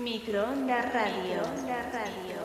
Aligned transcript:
Microondas 0.00 0.94
Radio. 0.94 1.42
Radio. 1.92 2.39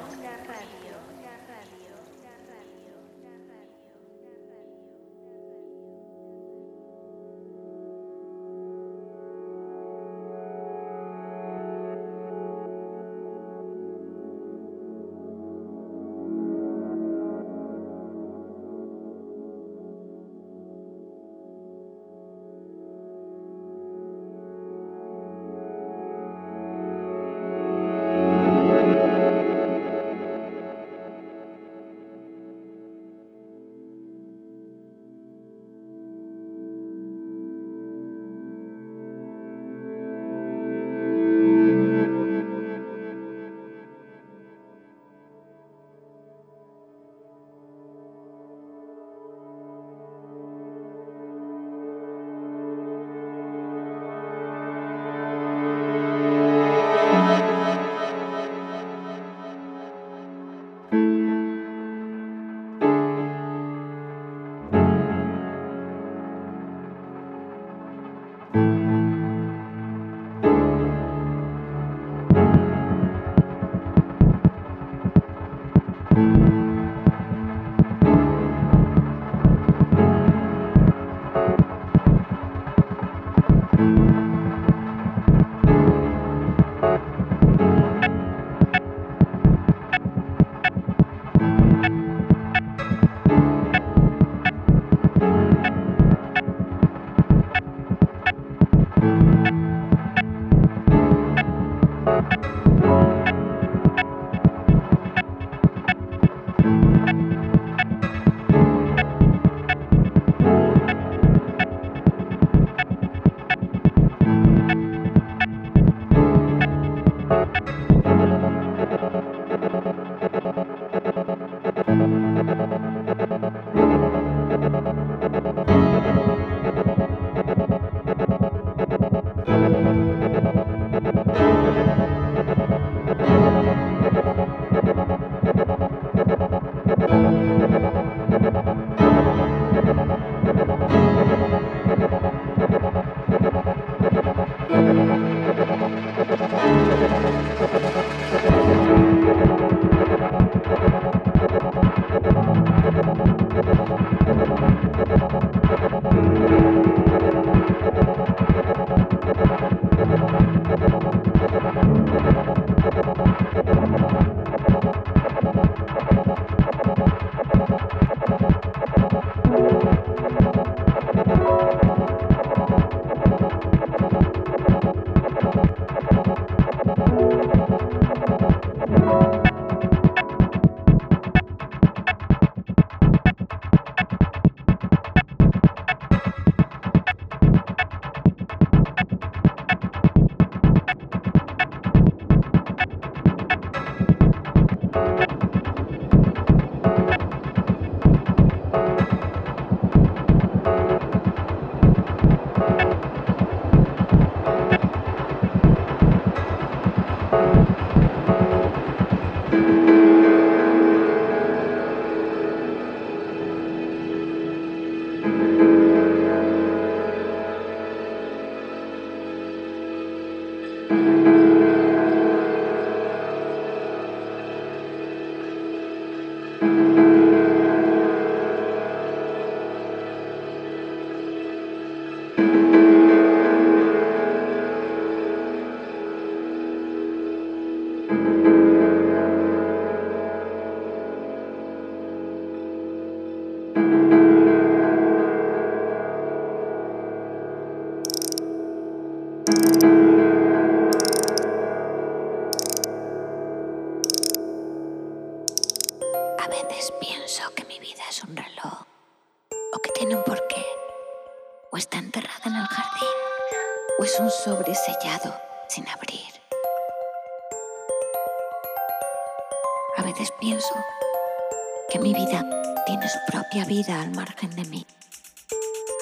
Al 273.93 274.11
margen 274.11 274.49
de 274.51 274.65
mí. 274.65 274.85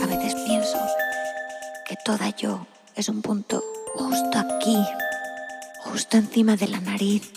A 0.02 0.06
veces 0.06 0.36
pienso 0.46 0.78
que 1.88 1.96
toda 2.06 2.30
yo 2.30 2.66
es 2.96 3.10
un 3.10 3.22
punto 3.22 3.64
justo 3.96 4.40
aquí, 4.40 4.78
justo 5.80 6.18
encima 6.18 6.56
de 6.56 6.68
la 6.68 6.80
nariz 6.80 7.32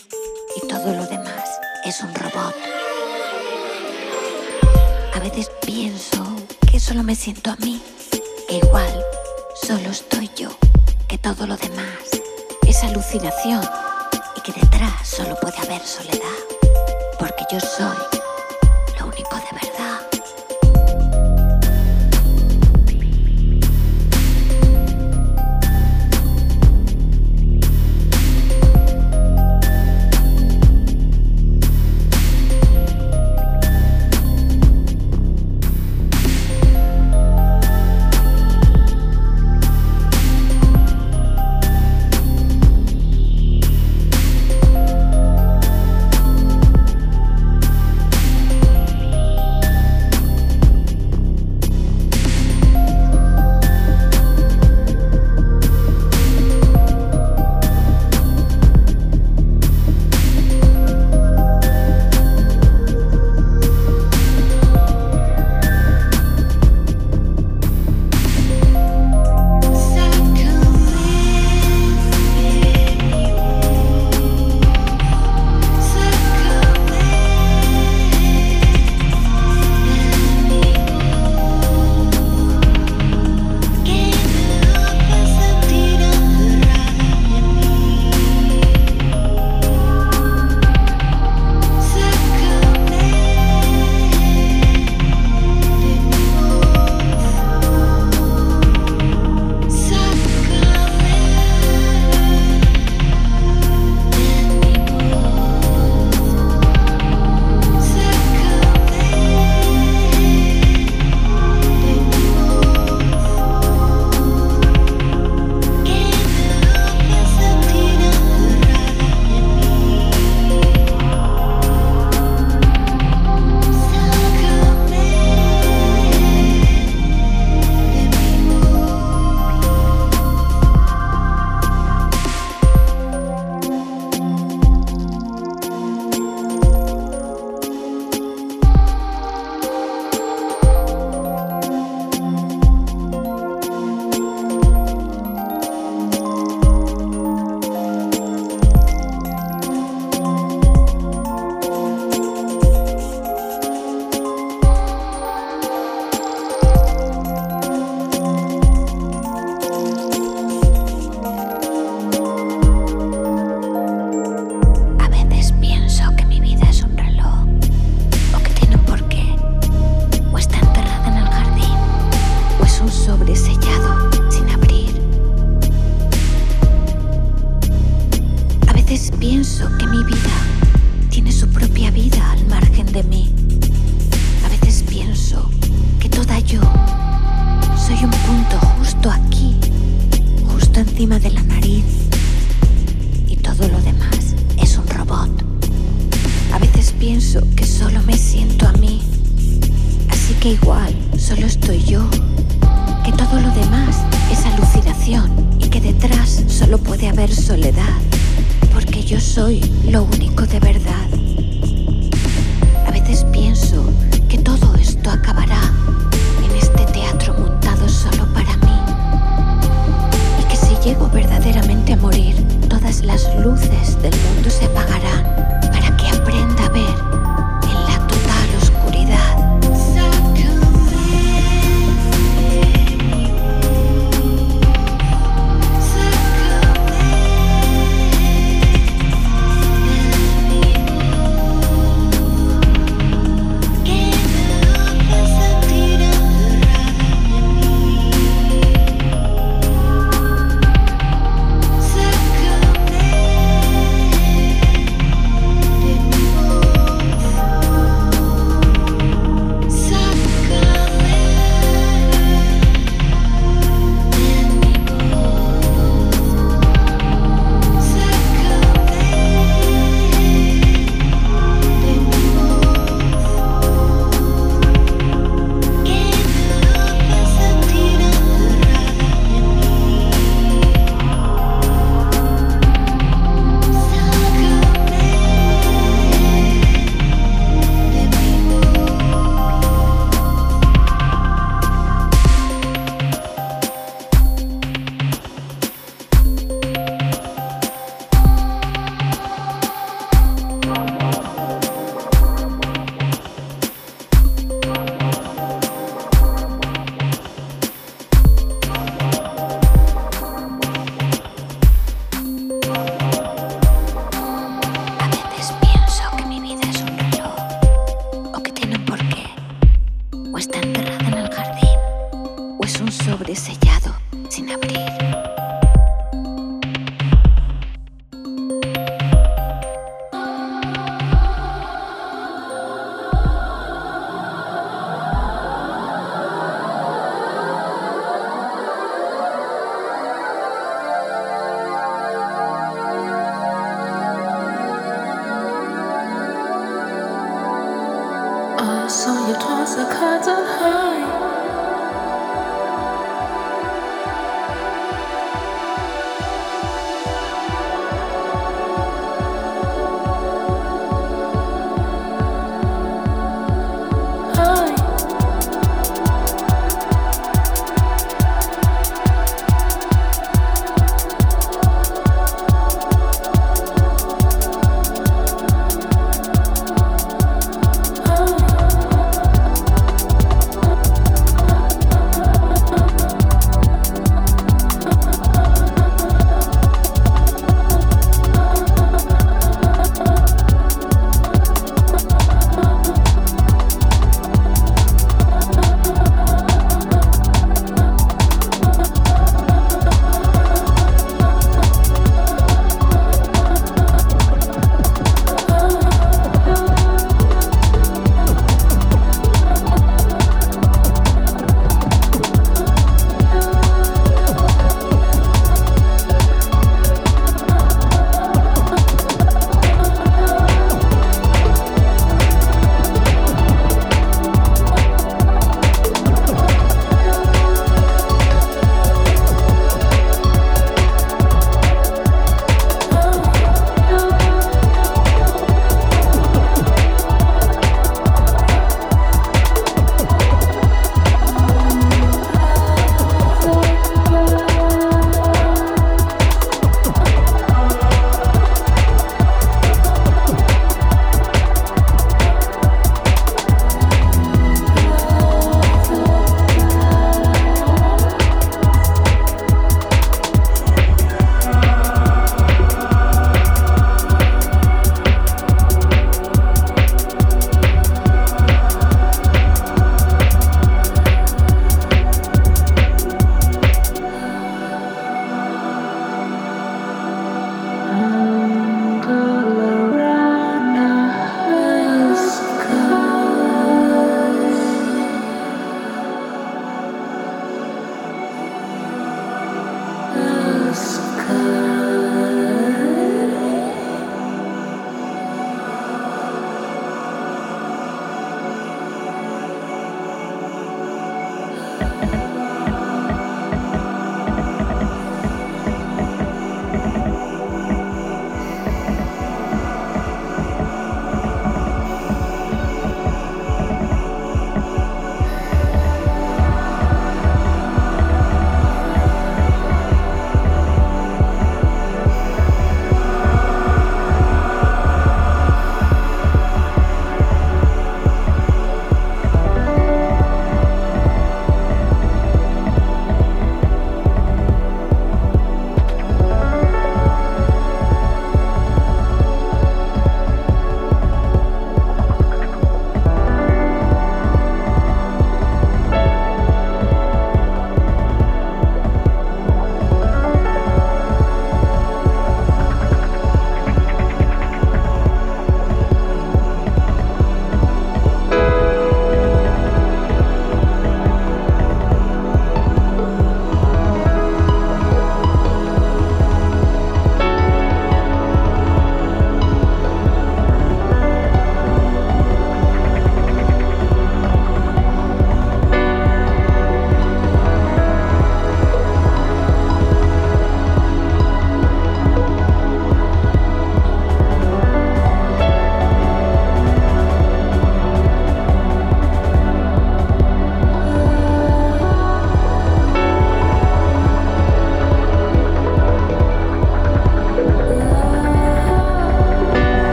y 0.57 0.67
todo 0.67 0.95
lo 0.95 1.07
demás 1.07 1.49
es 1.85 2.01
un 2.03 2.15
robot. 2.15 2.55
A 5.15 5.19
veces 5.21 5.51
pienso 5.65 6.25
que 6.71 6.81
solo 6.81 7.03
me 7.03 7.15
siento 7.15 7.51
a 7.51 7.57
mí, 7.57 7.83
que 8.49 8.57
igual 8.57 9.05
solo 9.63 9.91
estoy 9.91 10.31
yo, 10.37 10.51
que 11.09 11.19
todo 11.19 11.47
lo 11.47 11.57
demás 11.57 12.11
es 12.67 12.83
alucinación 12.83 13.67
detrás 14.53 15.09
solo 15.09 15.37
puede 15.37 15.59
haber 15.59 15.85
soledad, 15.85 16.21
porque 17.19 17.45
yo 17.51 17.61
soy 17.61 18.16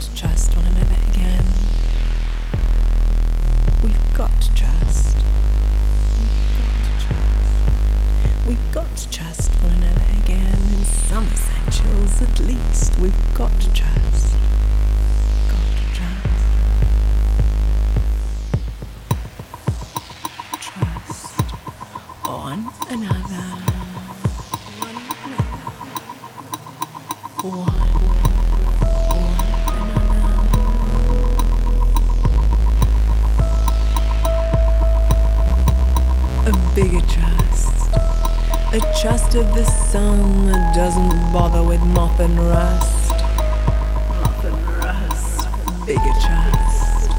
to 0.00 0.14
trust 0.14 0.54
one 0.54 0.64
another 0.66 0.96
again. 1.10 1.44
We've 3.82 4.14
got 4.14 4.30
to 4.42 4.54
trust. 4.54 5.16
We've 8.46 8.72
got 8.72 8.96
to 8.96 9.10
trust 9.10 9.50
one 9.62 9.72
another 9.72 10.06
again 10.22 10.54
in 10.54 10.84
some 10.84 11.26
essentials 11.26 12.22
at 12.22 12.38
least. 12.40 12.98
We've 13.00 13.34
got 13.34 13.50
to 13.60 13.67
bother 41.32 41.62
with 41.62 41.80
moth 41.80 42.20
and 42.20 42.38
rust. 42.38 43.10
Mop 43.10 44.44
and 44.44 44.68
rust. 44.78 45.48
Bigger 45.86 46.14
chest. 46.22 47.10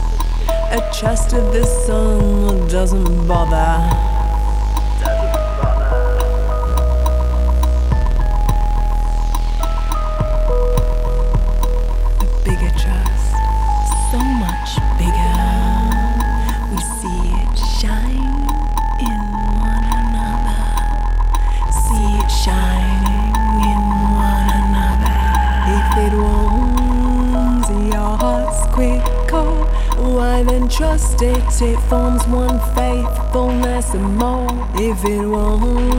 A 0.72 0.90
chest 0.94 1.34
of 1.34 1.54
this 1.54 1.86
sun 1.86 2.68
doesn't 2.68 3.28
bother. 3.28 4.09
it 31.62 31.80
forms 31.90 32.26
one 32.28 32.60
faithfulness 32.74 33.94
and 33.94 34.16
more 34.18 34.48
if 34.76 35.04
it 35.04 35.26
won't. 35.26 35.99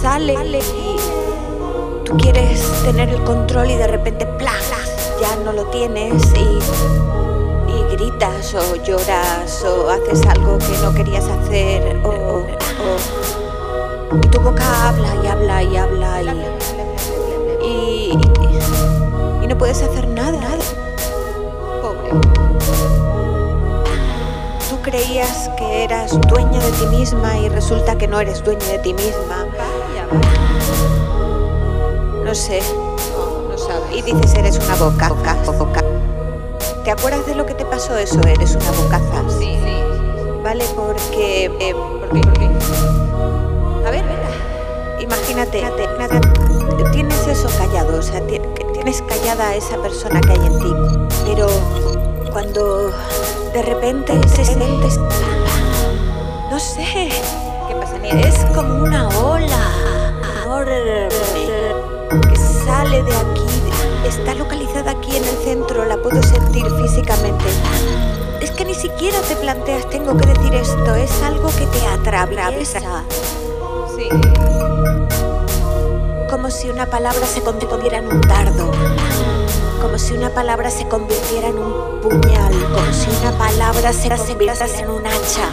sale 0.00 0.34
tú 2.04 2.16
quieres 2.16 2.62
tener 2.84 3.08
el 3.08 3.22
control 3.24 3.70
y 3.70 3.76
de 3.76 3.86
repente 3.86 4.26
ya 5.20 5.36
no 5.44 5.52
lo 5.52 5.64
tienes 5.66 6.22
y, 6.34 6.58
gritas 7.92 8.54
o 8.54 8.76
lloras 8.76 9.64
o 9.64 9.90
haces 9.90 10.24
algo 10.26 10.58
que 10.58 10.78
no 10.82 10.94
querías 10.94 11.24
hacer 11.24 11.96
o, 12.04 12.44
y 14.22 14.28
tu 14.28 14.40
boca 14.40 14.88
habla 14.88 15.16
y 15.22 15.26
habla 15.26 15.62
y 15.62 15.76
habla 15.76 16.22
y, 17.62 18.12
y 19.42 19.46
no 19.46 19.58
puedes 19.58 19.82
hacer 19.82 20.06
nada. 20.06 20.38
Pobre. 21.82 22.10
Tú 24.70 24.80
creías 24.82 25.50
que 25.58 25.84
eras 25.84 26.20
dueña 26.28 26.60
de 26.60 26.70
ti 26.72 26.86
misma 26.86 27.36
y 27.38 27.48
resulta 27.48 27.98
que 27.98 28.06
no 28.06 28.20
eres 28.20 28.44
dueña 28.44 28.66
de 28.66 28.78
ti 28.78 28.94
misma. 28.94 29.46
No 32.24 32.34
sé. 32.34 32.60
No, 33.12 33.48
no 33.50 33.58
sabes. 33.58 33.96
Y 33.96 34.02
dices 34.02 34.34
eres 34.34 34.58
una 34.58 34.76
boca, 34.76 35.08
boca, 35.08 35.34
boca. 35.52 35.84
¿Te 36.84 36.90
acuerdas 36.90 37.26
de 37.26 37.34
lo 37.34 37.46
que 37.46 37.54
te 37.54 37.64
pasó 37.64 37.96
eso? 37.96 38.20
Eres 38.26 38.54
una 38.54 38.70
bocaza. 38.72 39.22
Sí, 39.38 39.58
sí. 39.62 39.76
Vale, 40.42 40.64
porque... 40.74 41.46
Eh, 41.60 41.74
¿Por 41.74 42.08
qué? 42.10 42.20
¿Por 42.20 42.32
qué? 42.34 42.48
A 43.86 43.90
ver, 43.90 44.04
imagínate, 45.00 45.62
tienes 46.92 47.26
eso 47.26 47.48
callado, 47.56 47.98
o 47.98 48.02
sea, 48.02 48.20
tienes 48.72 49.02
callada 49.02 49.48
a 49.48 49.56
esa 49.56 49.76
persona 49.78 50.20
que 50.20 50.32
hay 50.32 50.46
en 50.46 50.58
ti, 50.58 50.74
pero 51.24 51.46
cuando 52.32 52.90
de 53.52 53.62
repente 53.62 54.12
se 54.28 54.44
sientes, 54.44 54.98
no 56.50 56.58
sé, 56.58 57.08
¿qué 57.68 57.74
pasa? 57.74 57.96
Es 58.02 58.44
como 58.54 58.84
una 58.84 59.07
que 60.64 62.36
sale 62.64 63.02
de 63.02 63.16
aquí, 63.16 64.08
está 64.08 64.34
localizada 64.34 64.92
aquí 64.92 65.16
en 65.16 65.24
el 65.24 65.36
centro, 65.44 65.84
la 65.84 65.96
puedo 65.98 66.22
sentir 66.22 66.64
físicamente. 66.82 67.44
Es 68.40 68.50
que 68.50 68.64
ni 68.64 68.74
siquiera 68.74 69.20
te 69.20 69.36
planteas, 69.36 69.88
tengo 69.90 70.16
que 70.16 70.26
decir 70.26 70.54
esto, 70.54 70.94
es 70.94 71.22
algo 71.22 71.48
que 71.56 71.66
te 71.66 71.86
atraviesa. 71.86 73.04
Sí 73.96 74.08
como 76.28 76.50
si 76.50 76.68
una 76.68 76.86
palabra 76.86 77.26
se 77.26 77.40
convirtiera 77.40 77.98
en 77.98 78.06
un 78.06 78.20
dardo, 78.20 78.70
como 79.80 79.98
si 79.98 80.14
una 80.14 80.30
palabra 80.30 80.70
se 80.70 80.86
convirtiera 80.86 81.48
en 81.48 81.58
un 81.58 82.00
puñal, 82.00 82.52
como 82.74 82.92
si 82.92 83.10
una 83.20 83.36
palabra 83.36 83.92
se 83.92 84.08
convirtiera 84.08 84.66
en 84.78 84.90
un 84.90 85.06
hacha, 85.06 85.50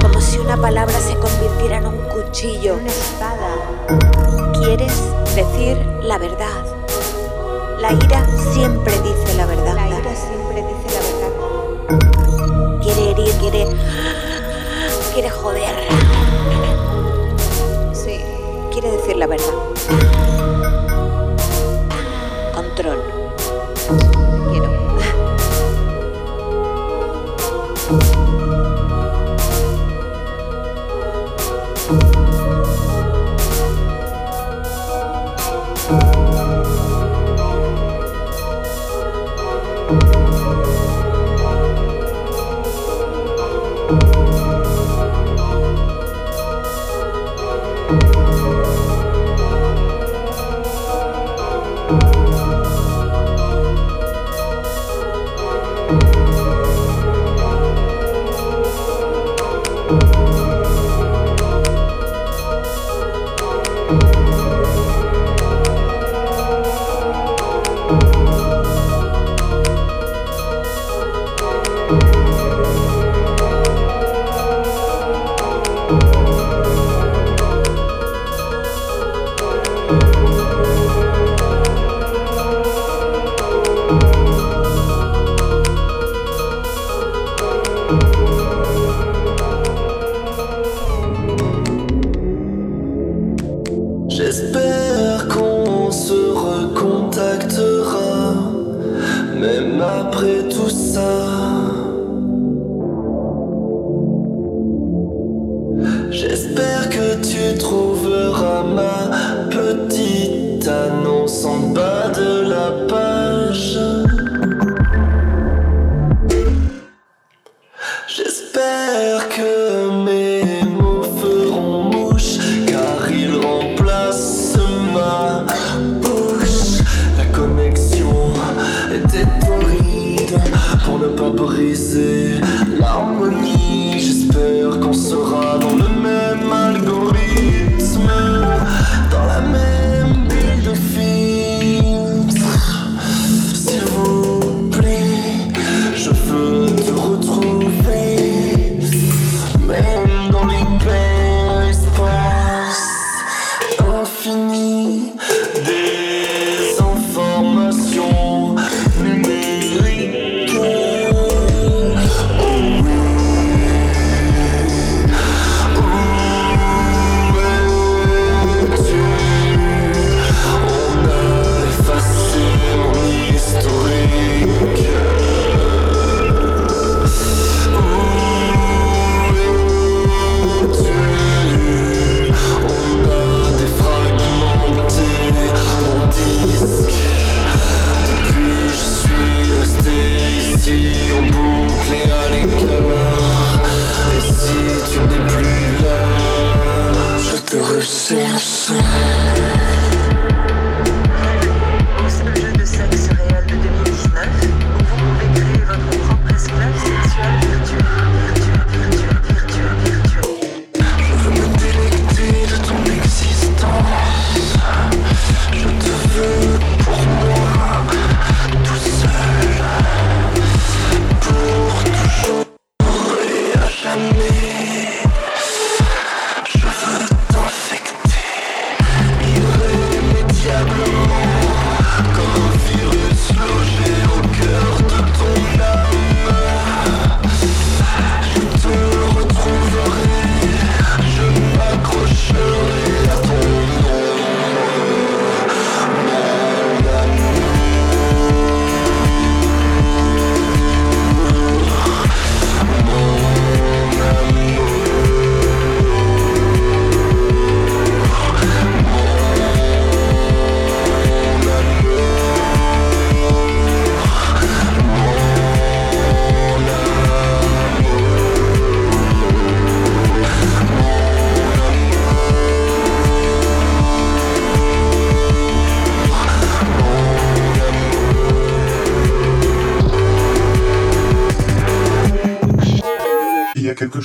como 0.00 0.20
si 0.20 0.38
una 0.38 0.56
palabra 0.56 0.98
se 1.00 1.16
convirtiera 1.16 1.78
en 1.78 1.86
un 1.86 1.98
cuchillo, 2.08 2.76
una 2.76 2.86
espada. 2.86 4.15
¿Quieres 4.66 5.00
decir 5.36 5.78
la 6.02 6.18
verdad? 6.18 6.64
La 7.78 7.92
ira 7.92 8.26
siempre 8.52 8.92
dice 9.00 9.34
la 9.36 9.46
verdad. 9.46 9.74
La 9.76 9.86
ira 9.86 10.16
siempre 10.16 10.64
dice 10.64 10.88
la 10.92 11.00
verdad. 11.06 12.80
Quiere 12.82 13.10
herir, 13.12 13.32
quiere. 13.38 13.66
quiere 15.14 15.30
joder 15.30 15.76
quiere 18.72 18.90
decir 18.90 19.16
la 19.16 19.26
verdad. 19.26 19.75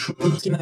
Chose 0.02 0.42
qui 0.42 0.50
n'est 0.50 0.58